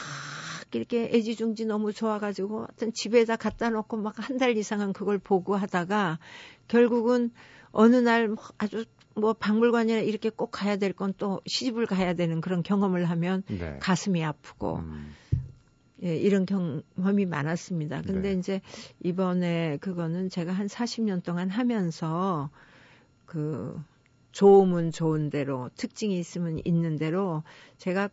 [0.73, 6.19] 이렇게 애지중지 너무 좋아가지고, 하여튼 집에다 갖다 놓고 막 한 달 이상은 그걸 보고 하다가,
[6.69, 7.31] 결국은
[7.71, 8.85] 어느 날 아주
[9.19, 13.79] 뭐 박물관이나 이렇게 꼭 가야 될 건 또 시집을 가야 되는 그런 경험을 하면 네.
[13.81, 15.15] 가슴이 아프고 음.
[16.05, 18.03] 예, 이런 경험이 많았습니다.
[18.03, 18.39] 근데 네.
[18.39, 18.61] 이제
[19.03, 22.51] 이번에 그거는 제가 한 40년 동안 하면서
[23.27, 23.77] 그
[24.33, 27.43] 좋으면 좋은 대로 특징이 있으면 있는 대로
[27.79, 28.11] 제가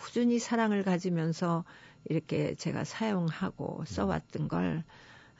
[0.00, 1.64] 꾸준히 사랑을 가지면서
[2.04, 4.84] 이렇게 제가 사용하고 써왔던 걸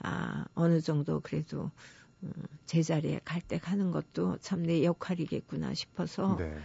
[0.00, 1.70] 아, 어느 정도 그래도
[2.66, 6.56] 제자리에 갈때 가는 것도 참 내 역할이겠구나 싶어서 네.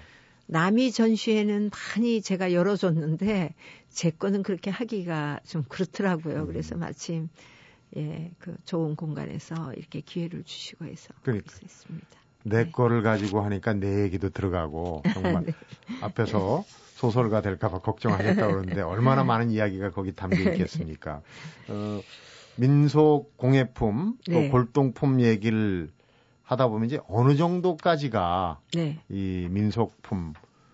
[0.47, 3.53] 남이 전시회는 많이 제가 열어줬는데
[3.89, 6.41] 제 거는 그렇게 하기가 좀 그렇더라고요.
[6.41, 6.47] 음.
[6.47, 7.29] 그래서 마침
[7.97, 11.53] 예, 그 좋은 공간에서 이렇게 기회를 주시고 해서 그러니까.
[11.61, 12.07] 있습니다.
[12.43, 12.71] 내 네.
[12.71, 15.53] 거를 가지고 하니까 내 얘기도 들어가고 정말 네.
[16.01, 16.63] 앞에서
[16.95, 21.21] 소설가 될까봐 걱정하셨다 그러는데 얼마나 많은 이야기가 거기 담겨 있겠습니까?
[21.67, 22.01] 어,
[22.57, 24.49] 민속 공예품, 네.
[24.49, 25.89] 골동품 얘기를
[26.43, 28.99] 하다 보면 이제 어느 정도까지가 네.
[29.09, 30.33] 이 민속품,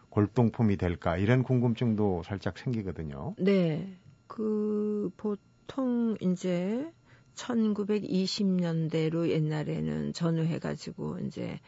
[0.10, 3.36] 골동품이 될까 이런 궁금증도 살짝 생기거든요.
[3.38, 3.96] 네.
[4.26, 6.92] 그 보통 이제
[7.36, 11.60] 1920년대로 옛날에는 전후해 가지고 이제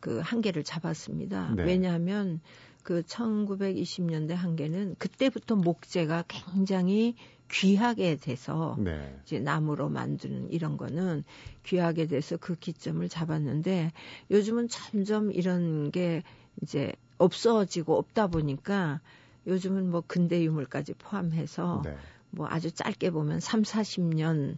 [0.00, 1.54] 그 한계를 잡았습니다.
[1.56, 1.64] 네.
[1.64, 2.40] 왜냐하면
[2.82, 7.14] 그 1920년대 한계는 그때부터 목재가 굉장히
[7.50, 9.18] 귀하게 돼서 네.
[9.24, 11.24] 이제 나무로 만드는 이런 거는
[11.64, 13.92] 귀하게 돼서 그 기점을 잡았는데
[14.30, 16.22] 요즘은 점점 이런 게
[16.62, 19.00] 이제 없어지고 없다 보니까
[19.46, 21.96] 요즘은 뭐 근대 유물까지 포함해서 네.
[22.30, 24.56] 뭐 아주 짧게 보면 3, 40년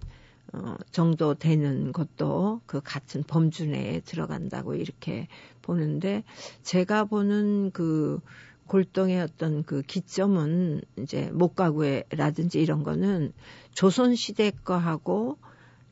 [0.52, 5.28] 어, 정도 되는 것도 그 같은 범주 내에 들어간다고 이렇게
[5.62, 6.24] 보는데
[6.62, 8.20] 제가 보는 그
[8.66, 13.32] 골동의 어떤 그 기점은 이제 목가구에라든지 이런 거는
[13.74, 15.38] 조선 시대 거하고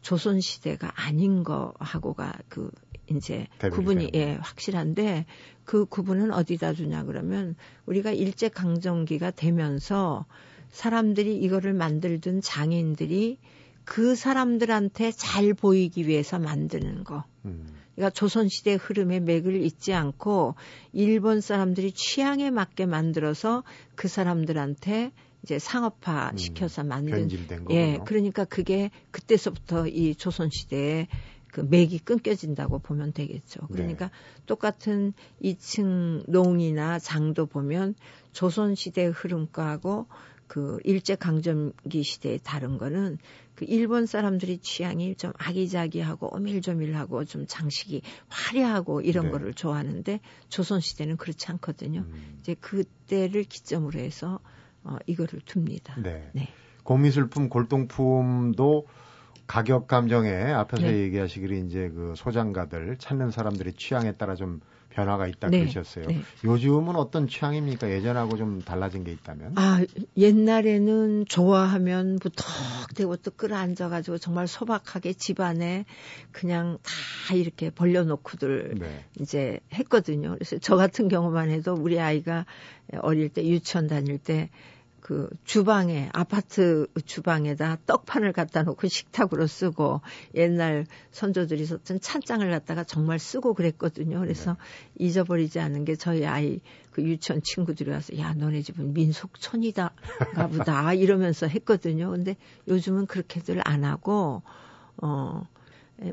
[0.00, 2.70] 조선 시대가 아닌 거하고가 그
[3.10, 5.26] 이제 구분이 예 확실한데
[5.64, 10.26] 그 구분은 어디다 두냐 그러면 우리가 일제 강점기가 되면서
[10.70, 13.38] 사람들이 이거를 만들던 장인들이
[13.88, 17.24] 그 사람들한테 잘 보이기 위해서 만드는 거.
[17.46, 17.74] 음.
[17.94, 20.56] 그러니까 조선시대 흐름의 맥을 잊지 않고
[20.92, 26.36] 일본 사람들이 취향에 맞게 만들어서 그 사람들한테 이제 상업화 음.
[26.36, 27.30] 시켜서 만든
[27.70, 31.08] 예 그러니까 그게 그때서부터 이 조선 시대에
[31.50, 33.60] 그 맥이 끊겨진다고 보면 되겠죠.
[33.72, 34.12] 그러니까 네.
[34.44, 37.94] 똑같은 2층 농이나 장도 보면
[38.32, 40.08] 조선 시대 흐름과하고
[40.48, 43.18] 그 일제 강점기 시대에 다른 거는
[43.54, 49.30] 그 일본 사람들이 취향이 좀 아기자기하고 오밀조밀하고 좀 장식이 화려하고 이런 네.
[49.30, 52.00] 거를 좋아하는데 조선 시대는 그렇지 않거든요.
[52.00, 52.38] 음.
[52.40, 54.40] 이제 그때를 기점으로 해서
[54.82, 55.94] 어 이거를 둡니다.
[56.00, 56.30] 네.
[56.32, 56.48] 네.
[56.82, 58.86] 고미술품, 골동품도
[59.46, 61.04] 가격 감정에 앞에서 네.
[61.04, 64.60] 얘기하시기를 이제 그 소장가들 찾는 사람들의 취향에 따라 좀
[64.98, 65.60] 변화가 있다 네.
[65.60, 66.06] 그러셨어요.
[66.06, 66.22] 네.
[66.42, 67.88] 요즘은 어떤 취향입니까?
[67.90, 69.52] 예전하고 좀 달라진 게 있다면?
[69.56, 69.80] 아,
[70.16, 75.84] 옛날에는 좋아하면 무턱대고 또 끌어앉아가지고 정말 소박하게 집안에
[76.32, 79.04] 그냥 다 이렇게 벌려놓고들 네.
[79.20, 80.32] 이제 했거든요.
[80.34, 82.44] 그래서 저 같은 경우만 해도 우리 아이가
[83.00, 84.50] 어릴 때 유치원 다닐 때
[85.00, 90.00] 그 주방에 아파트 주방에다 떡판을 갖다 놓고 식탁으로 쓰고
[90.34, 94.20] 옛날 선조들이 썼던 찬장을 갖다가 정말 쓰고 그랬거든요.
[94.20, 94.56] 그래서
[94.94, 95.06] 네.
[95.06, 99.92] 잊어버리지 않은 게 저희 아이 그 유치원 친구들이 와서 야 너네 집은 민속촌이다
[100.34, 102.10] 가보다 이러면서 했거든요.
[102.10, 104.42] 근데 요즘은 그렇게들 안 하고
[104.96, 105.46] 어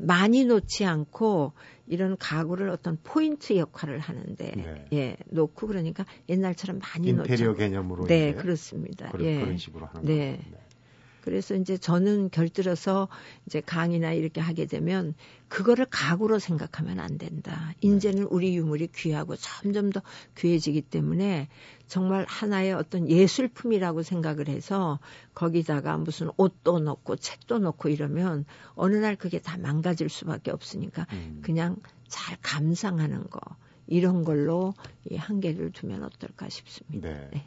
[0.01, 1.53] 많이 놓지 않고
[1.87, 4.87] 이런 가구를 어떤 포인트 역할을 하는데 네.
[4.93, 9.11] 예 놓고 그러니까 옛날처럼 많이 인테리어 놓지 개념으로 네 그렇습니다.
[9.11, 9.39] 그런, 예.
[9.39, 10.39] 그런 식으로 하는 네.
[10.51, 10.57] 네.
[11.25, 13.07] 그래서 이제 저는 결들어서
[13.47, 15.15] 이제 강의나 이렇게 하게 되면
[15.47, 17.73] 그거를 가구로 생각하면 안 된다.
[17.81, 18.27] 이제는 네.
[18.29, 20.03] 우리 유물이 귀하고 점점 더
[20.37, 21.49] 귀해지기 때문에
[21.87, 24.99] 정말 하나의 어떤 예술품이라고 생각을 해서
[25.33, 31.41] 거기다가 무슨 옷도 넣고 책도 넣고 이러면 어느 날 그게 다 망가질 수밖에 없으니까 음.
[31.43, 33.39] 그냥 잘 감상하는 거
[33.87, 34.75] 이런 걸로
[35.09, 37.09] 이 한계를 두면 어떨까 싶습니다.
[37.09, 37.29] 네.
[37.33, 37.43] 네.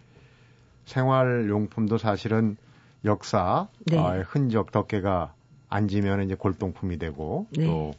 [0.85, 2.57] 생활용품도 사실은
[3.05, 3.99] 역사, 네.
[3.99, 5.35] 어, 흔적, 덕계가
[5.69, 7.67] 앉으면 이제 골동품이 되고 네.
[7.67, 7.93] 또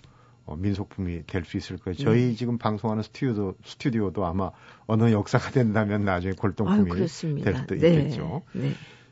[0.46, 1.96] 어, 민속품이 될 수 있을 거예요.
[1.96, 2.36] 저희 네.
[2.36, 4.52] 지금 방송하는 스튜디오, 스튜디오도 아마
[4.88, 7.88] 어느 역사가 된다면 나중에 골동품이 아유, 될 수도 네.
[7.88, 8.42] 있겠죠.
[8.54, 8.72] 네.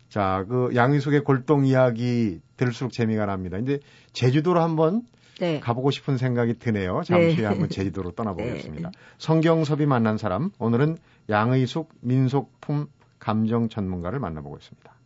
[0.09, 3.57] 자, 그 양희숙의 골동 이야기 들을수록 재미가 납니다.
[3.57, 3.79] 근데
[4.13, 5.03] 제주도로 한번
[5.39, 5.59] 네.
[5.59, 7.01] 가보고 싶은 생각이 드네요.
[7.05, 8.91] 잠시 후에 한번 제주도로 떠나보겠습니다.
[9.19, 10.97] 성경섭이 만난 사람, 오늘은
[11.29, 12.87] 양의숙 민속품
[13.19, 14.96] 감정 전문가를 만나보고 있습니다.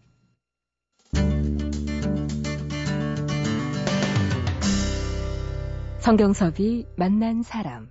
[6.01, 7.87] 성경섭이 만난 사람.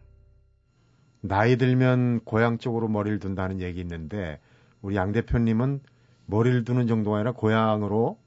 [1.20, 4.40] 나이 들면 고향 쪽으로 머리를 둔다는 얘기 있는데
[4.82, 5.80] 우리 양 대표님은
[6.26, 8.18] 머리를 두는 정도가 아니라 고향으로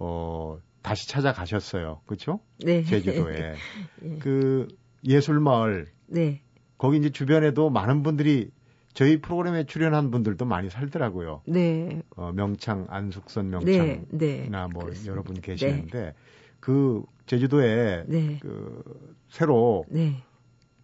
[0.00, 2.00] 어 다시 찾아가셨어요.
[2.06, 2.40] 그렇죠?
[2.64, 2.82] 네.
[2.82, 3.54] 제주도에.
[4.00, 4.18] 네.
[4.18, 4.66] 그
[5.04, 5.86] 예술 마을.
[6.08, 6.42] 네.
[6.76, 8.50] 거기 이제 주변에도 많은 분들이
[8.92, 11.42] 저희 프로그램에 출연한 분들도 많이 살더라고요.
[11.46, 12.02] 네.
[12.16, 14.48] 어, 명창 안숙선 명창이나 네.
[14.48, 14.48] 네.
[14.72, 15.12] 뭐 그렇습니다.
[15.12, 16.14] 여러분 계시는데 네.
[16.62, 18.38] 그 제주도에 네.
[18.40, 18.84] 그
[19.28, 20.22] 새로 네.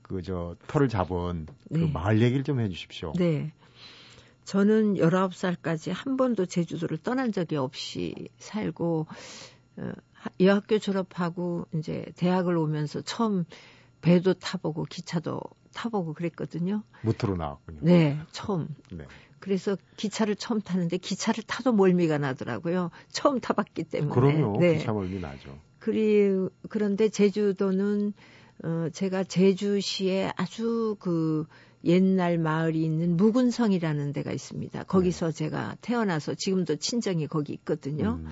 [0.02, 1.90] 그저 터를 잡은 그 네.
[1.92, 3.12] 마을 얘기를 좀 해주십시오.
[3.16, 3.52] 네.
[4.44, 9.06] 저는 19살까지 한 번도 제주도를 떠난 적이 없이 살고
[9.76, 9.92] 어,
[10.40, 13.44] 여학교 졸업하고 이제 대학을 오면서 처음
[14.00, 15.40] 배도 타보고 기차도
[15.74, 16.82] 타보고 그랬거든요.
[17.02, 17.78] 무트로 나왔군요.
[17.82, 18.66] 네, 처음.
[18.90, 19.04] 네.
[19.38, 22.90] 그래서 기차를 처음 타는데 기차를 타도 멀미가 나더라고요.
[23.12, 24.12] 처음 타봤기 때문에.
[24.12, 24.58] 그럼요.
[24.58, 24.78] 네.
[24.78, 25.67] 기차 멀미 나죠.
[25.78, 28.12] 그리 그런데 제주도는
[28.64, 31.46] 어 제가 제주시에 아주 그
[31.84, 34.84] 옛날 마을이 있는 묵은성이라는 데가 있습니다.
[34.84, 35.32] 거기서 네.
[35.32, 38.20] 제가 태어나서 지금도 친정이 거기 있거든요.
[38.20, 38.26] 음.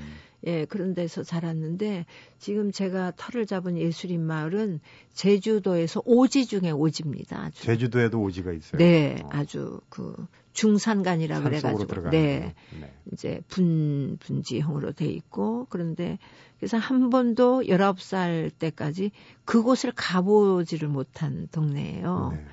[0.46, 2.06] 예, 그런 데서 자랐는데
[2.38, 4.80] 지금 제가 털을 잡은 예술인 마을은
[5.12, 7.44] 제주도에서 오지 중에 오지입니다.
[7.44, 7.62] 아주.
[7.62, 8.78] 제주도에도 오지가 있어요.
[8.78, 9.28] 네, 어.
[9.32, 10.14] 아주 그
[10.56, 16.18] 중산간이라 그래가지고 네, 네, 이제 분 분지형으로 돼 있고 그런데
[16.58, 19.10] 그래서 한 번도 19살 때까지
[19.44, 22.30] 그곳을 가보지를 못한 동네예요.
[22.32, 22.46] 네.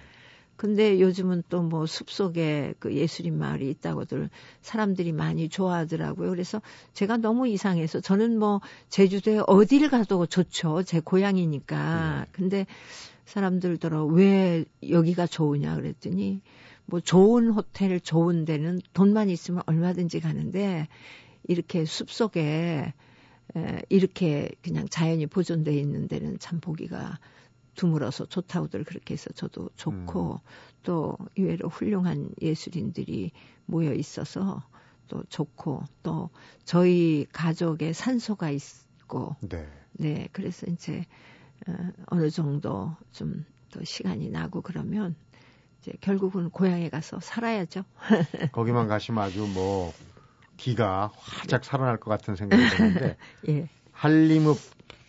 [0.57, 4.29] 근데 요즘은 또 뭐 숲속에 그 예술인 마을이 있다고들
[4.61, 6.29] 사람들이 많이 좋아하더라고요.
[6.29, 6.61] 그래서
[6.93, 10.83] 제가 너무 이상해서 저는 뭐 제주도에 어딜 가도 좋죠.
[10.83, 12.19] 제 고향이니까.
[12.19, 12.27] 네.
[12.33, 12.65] 근데
[13.25, 16.41] 사람들더러 왜 여기가 좋으냐 그랬더니
[16.85, 20.87] 뭐 좋은 호텔 좋은 데는 돈만 있으면 얼마든지 가는데
[21.43, 22.93] 이렇게 숲속에
[23.55, 27.19] 에, 이렇게 그냥 자연이 보존돼 있는 데는 참 보기가
[27.75, 30.37] 드물어서 좋다고들 그렇게 해서 저도 좋고 음.
[30.83, 33.31] 또 이외로 훌륭한 예술인들이
[33.65, 34.63] 모여 있어서
[35.07, 36.29] 또 좋고 또
[36.65, 41.05] 저희 가족의 산소가 있고 네, 네 그래서 이제
[41.67, 41.73] 어,
[42.07, 45.15] 어느 정도 좀 또 시간이 나고 그러면
[45.83, 47.83] 이제 결국은 고향에 가서 살아야죠.
[48.53, 49.93] 거기만 가시면 아주 뭐
[50.55, 53.17] 기가 활짝 살아날 것 같은 생각이 드는데
[53.49, 53.67] 예.
[53.91, 54.57] 한림읍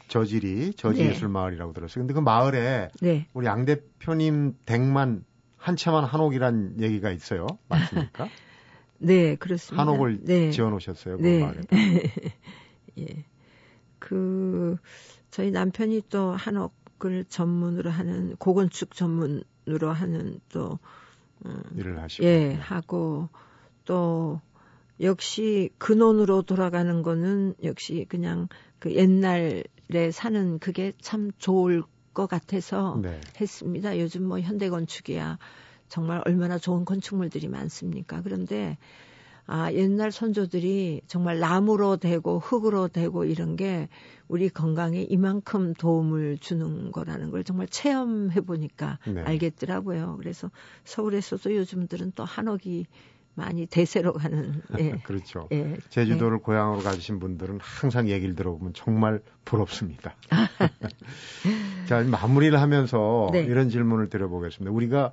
[0.08, 1.74] 저지리 저지예술마을이라고 네.
[1.74, 2.02] 들었어요.
[2.02, 3.28] 근데 그 마을에 네.
[3.32, 5.24] 우리 양 대표님 댁만
[5.56, 7.46] 한 채만 한옥이란 얘기가 있어요.
[7.68, 8.28] 맞습니까?
[8.98, 9.80] 네, 그렇습니다.
[9.80, 10.50] 한옥을 네.
[10.50, 11.18] 지어 놓으셨어요.
[11.18, 11.40] 그 네.
[11.40, 11.60] 마을에.
[12.98, 13.24] 예.
[14.00, 14.76] 그
[15.30, 20.78] 저희 남편이 또 한옥을 전문으로 하는 고건축 전문 으로 하는 또
[21.46, 23.28] 음, 일을 하시고 예, 하고
[23.84, 24.40] 또
[25.00, 28.48] 역시 근원으로 돌아가는 거는 역시 그냥
[28.78, 29.64] 그 옛날에
[30.12, 33.20] 사는 그게 참 좋을 것 같아서 네.
[33.40, 33.98] 했습니다.
[33.98, 35.38] 요즘 뭐 현대 건축이야
[35.88, 38.22] 정말 얼마나 좋은 건축물들이 많습니까?
[38.22, 38.78] 그런데
[39.46, 43.88] 아, 옛날 선조들이 정말 나무로 되고 흙으로 되고 이런 게
[44.26, 49.20] 우리 건강에 이만큼 도움을 주는 거라는 걸 정말 체험해 보니까 네.
[49.22, 50.16] 알겠더라고요.
[50.18, 50.50] 그래서
[50.84, 52.86] 서울에서도 요즘들은 또 한옥이
[53.34, 54.62] 많이 대세로 가는.
[54.78, 54.92] 예.
[55.02, 55.48] 그렇죠.
[55.52, 55.76] 예.
[55.90, 56.42] 제주도를 예.
[56.42, 60.14] 고향으로 가신 분들은 항상 얘기를 들어보면 정말 부럽습니다.
[61.86, 63.42] 자, 마무리를 하면서 네.
[63.42, 64.72] 이런 질문을 드려보겠습니다.
[64.72, 65.12] 우리가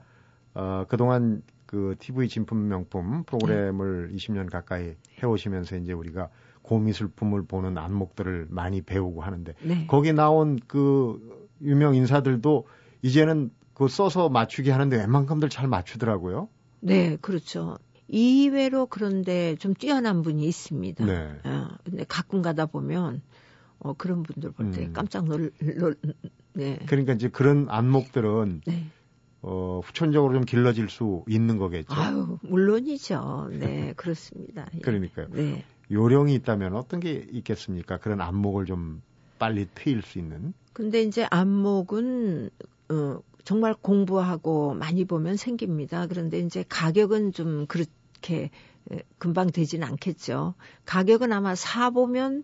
[0.53, 1.41] 어, 그동안
[1.71, 4.15] 그 TV 진품 명품 프로그램을 네.
[4.17, 6.27] 20년 가까이 해오시면서 이제 우리가
[6.63, 9.87] 고미술품을 보는 안목들을 많이 배우고 하는데 네.
[9.87, 12.67] 거기 나온 그 유명 인사들도
[13.03, 16.49] 이제는 그 써서 맞추기 하는데 웬만큼들 잘 맞추더라고요.
[16.81, 17.77] 네, 그렇죠.
[18.09, 21.05] 이외로 그런데 좀 뛰어난 분이 있습니다.
[21.05, 21.39] 네.
[21.45, 23.21] 어, 근데 가끔 가다 보면
[23.79, 24.93] 어, 그런 분들 볼때 음.
[24.93, 25.95] 깜짝 놀, 놀,
[26.51, 26.79] 네.
[26.85, 28.87] 그러니까 이제 그런 안목들은 네.
[29.41, 31.93] 어, 후천적으로 좀 길러질 수 있는 거겠죠.
[31.93, 33.49] 아유, 물론이죠.
[33.51, 34.67] 네, 그렇습니다.
[34.75, 34.79] 예.
[34.79, 35.27] 그러니까요.
[35.31, 35.63] 네.
[35.91, 37.97] 요령이 있다면 어떤 게 있겠습니까?
[37.97, 39.01] 그런 안목을 좀
[39.39, 40.53] 빨리 트일 수 있는.
[40.73, 42.49] 근데 이제 안목은
[42.89, 46.07] 어, 정말 공부하고 많이 보면 생깁니다.
[46.07, 47.85] 그런데 이제 가격은 좀 그렇
[48.21, 48.51] 그렇게
[49.17, 50.53] 금방 되지는 않겠죠.
[50.85, 52.43] 가격은 아마 사 보면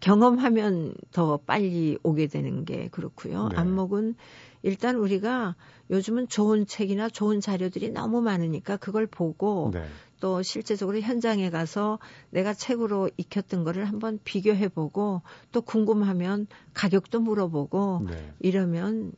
[0.00, 3.48] 경험하면 더 빨리 오게 되는 게 그렇고요.
[3.48, 3.56] 네.
[3.56, 4.14] 안목은
[4.62, 5.54] 일단 우리가
[5.90, 9.86] 요즘은 좋은 책이나 좋은 자료들이 너무 많으니까 그걸 보고 네.
[10.18, 11.98] 또 실제적으로 현장에 가서
[12.30, 15.22] 내가 책으로 익혔던 거를 한번 비교해 보고
[15.52, 18.32] 또 궁금하면 가격도 물어보고 네.
[18.40, 19.12] 이러면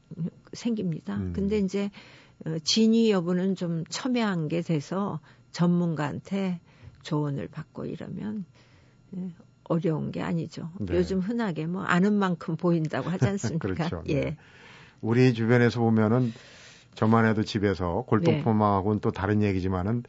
[0.53, 1.17] 생깁니다.
[1.17, 1.33] 음.
[1.35, 1.91] 근데 이제
[2.47, 5.21] 어, 진위 여부는 좀 첨예한 게 돼서
[5.53, 6.61] 전문가한테
[7.03, 8.45] 조언을 받고 이러면
[9.17, 9.31] 예,
[9.69, 10.71] 어려운 게 아니죠.
[10.81, 10.95] 네.
[10.95, 13.69] 요즘 흔하게 뭐 아는 만큼 보인다고 하지 않습니까?
[13.69, 14.03] 그렇죠.
[14.09, 14.21] 예.
[14.21, 14.37] 네.
[15.01, 16.33] 우리 주변에서 보면은
[16.95, 19.01] 저만 해도 집에서 골동품하고는 네.
[19.01, 20.03] 또 다른 얘기지만은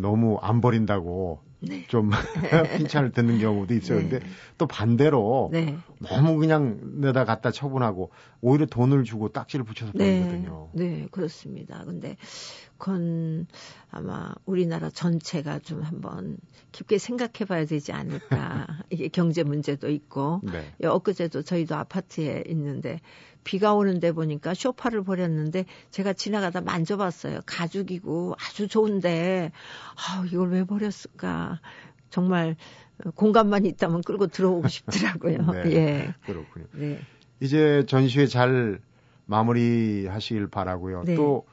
[0.00, 1.86] 너무 안 버린다고 네.
[1.86, 2.10] 좀
[2.78, 4.00] 칭찬을 듣는 경우도 있어요.
[4.00, 4.08] 네.
[4.08, 4.26] 근데
[4.58, 5.76] 또 반대로 네.
[6.00, 10.70] 너무 그냥 내다 갖다 처분하고 오히려 돈을 주고 딱지를 붙여서 버리거든요.
[10.72, 10.88] 네.
[10.88, 11.84] 네, 그렇습니다.
[11.84, 12.16] 근데
[12.82, 13.46] 그건
[13.92, 16.36] 아마 우리나라 전체가 좀 한번
[16.72, 18.66] 깊게 생각해 봐야 되지 않을까.
[18.90, 20.40] 이게 경제 문제도 있고.
[20.42, 20.68] 네.
[20.84, 23.00] 엊그제도 저희도 아파트에 있는데
[23.44, 27.42] 비가 오는데 보니까 쇼파를 버렸는데 제가 지나가다 만져봤어요.
[27.46, 29.52] 가죽이고 아주 좋은데
[29.94, 31.60] 아 이걸 왜 버렸을까?
[32.10, 32.56] 정말
[33.14, 35.52] 공간만 있다면 끌고 들어오고 싶더라고요.
[35.52, 36.14] 네, 예.
[36.26, 36.66] 그렇군요.
[36.72, 37.00] 네.
[37.38, 38.80] 이제 전시회 잘
[39.26, 41.04] 마무리하시길 바라고요.
[41.04, 41.14] 네.
[41.14, 41.46] 또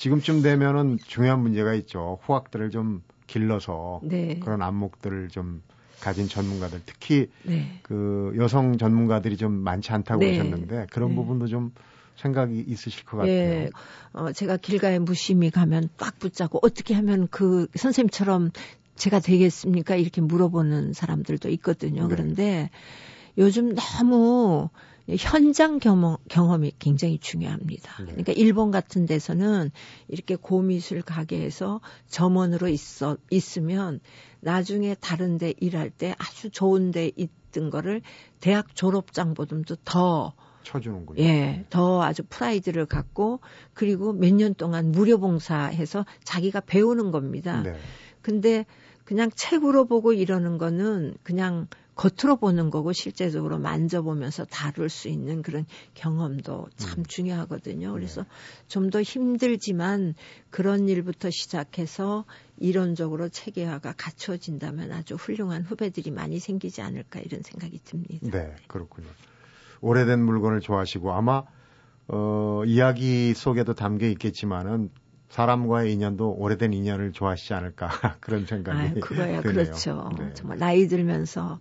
[0.00, 2.18] 지금쯤 되면은 중요한 문제가 있죠.
[2.22, 4.40] 후학들을 좀 길러서 네.
[4.40, 5.60] 그런 안목들을 좀
[6.00, 7.78] 가진 전문가들, 특히 네.
[7.82, 10.30] 그 여성 전문가들이 좀 많지 않다고 네.
[10.38, 11.16] 하셨는데 그런 네.
[11.16, 11.74] 부분도 좀
[12.16, 13.30] 생각이 있으실 것 같아요.
[13.34, 13.70] 예,
[14.14, 18.52] 어, 제가 길가에 무심히 가면 꽉 붙잡고 어떻게 하면 그 선생님처럼
[18.96, 19.96] 제가 되겠습니까?
[19.96, 22.08] 이렇게 물어보는 사람들도 있거든요.
[22.08, 22.08] 네.
[22.08, 22.70] 그런데
[23.36, 24.70] 요즘 너무
[25.18, 27.96] 현장 경험, 경험이 굉장히 중요합니다.
[27.98, 28.06] 네.
[28.06, 29.70] 그러니까 일본 같은 데서는
[30.08, 34.00] 이렇게 고미술 가게에서 점원으로 있어, 있으면
[34.40, 38.02] 나중에 다른 데 일할 때 아주 좋은 데 있던 거를
[38.40, 41.22] 대학 졸업장보다도 더 쳐주는군요.
[41.22, 43.40] 예, 더 아주 프라이드를 갖고
[43.74, 47.62] 그리고 몇 년 동안 무료 봉사해서 자기가 배우는 겁니다.
[47.62, 47.74] 네.
[48.22, 48.66] 근데
[49.04, 51.66] 그냥 책으로 보고 이러는 거는 그냥
[52.00, 57.04] 겉으로 보는 거고 실제적으로 만져보면서 다룰 수 있는 그런 경험도 참 음.
[57.04, 57.92] 중요하거든요.
[57.92, 58.24] 그래서
[58.68, 60.14] 좀 더 힘들지만
[60.48, 62.24] 그런 일부터 시작해서
[62.56, 68.26] 이론적으로 체계화가 갖춰진다면 아주 훌륭한 후배들이 많이 생기지 않을까 이런 생각이 듭니다.
[68.30, 69.06] 네, 그렇군요.
[69.82, 71.44] 오래된 물건을 좋아하시고 아마
[72.08, 74.90] 어, 이야기 속에도 담겨 있겠지만은
[75.28, 77.88] 사람과의 인연도 오래된 인연을 좋아하시지 않을까
[78.20, 79.42] 그런 생각이 아유, 그거야, 드네요.
[79.42, 80.10] 그렇죠.
[80.18, 80.32] 네.
[80.34, 81.60] 정말 나이 들면서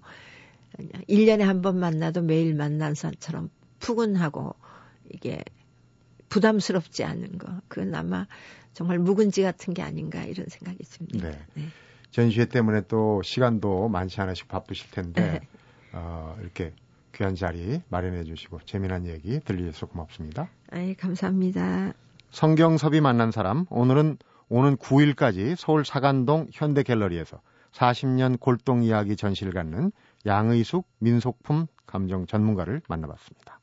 [0.77, 4.55] 1년에 한 번 만나도 매일 만난 사람처럼 푸근하고
[5.11, 5.43] 이게
[6.29, 7.47] 부담스럽지 않은 거.
[7.67, 8.27] 그건 아마
[8.73, 11.29] 정말 묵은지 같은 게 아닌가 이런 생각이 듭니다.
[11.29, 11.39] 네.
[11.55, 11.63] 네.
[12.11, 15.47] 전시회 때문에 또 시간도 많지 않으시고 바쁘실 텐데 네.
[15.93, 16.73] 어, 이렇게
[17.15, 20.49] 귀한 자리 마련해 주시고 재미난 얘기 들려주셔서 고맙습니다.
[20.71, 21.93] 아이, 감사합니다.
[22.31, 24.17] 성경섭이 만난 사람 오늘은
[24.49, 29.91] 오는 9일까지 서울 사간동 현대갤러리에서 40년 골동 이야기 전시를 갖는
[30.25, 33.59] 양의숙 민속품 감정 전문가를 만나봤습니다.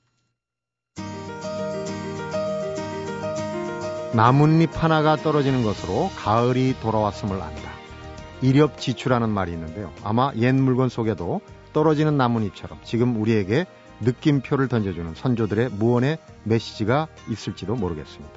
[4.14, 7.70] 나뭇잎 하나가 떨어지는 것으로 가을이 돌아왔음을 안다.
[8.40, 9.92] 이렵지추라는 말이 있는데요.
[10.02, 11.40] 아마 옛 물건 속에도
[11.72, 13.66] 떨어지는 나뭇잎처럼 지금 우리에게
[14.00, 18.34] 느낌표를 던져주는 선조들의 무언의 메시지가 있을지도 모르겠습니다.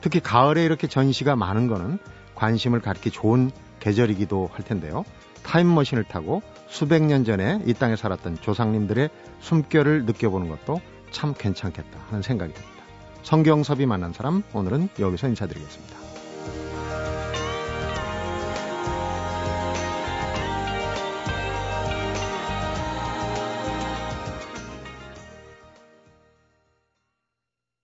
[0.00, 1.98] 특히 가을에 이렇게 전시가 많은 거는
[2.34, 5.04] 관심을 갖기 좋은 계절이기도 할 텐데요.
[5.44, 6.42] 타임머신을 타고
[6.74, 9.08] 수백 년 전에 이 땅에 살았던 조상님들의
[9.38, 10.80] 숨결을 느껴보는 것도
[11.12, 12.82] 참 괜찮겠다 하는 생각이 듭니다.
[13.22, 16.03] 성경섭이 만난 사람 오늘은 여기서 인사드리겠습니다.